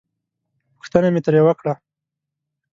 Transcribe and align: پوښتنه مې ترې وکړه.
پوښتنه 0.77 1.07
مې 1.13 1.21
ترې 1.25 1.41
وکړه. 1.43 1.73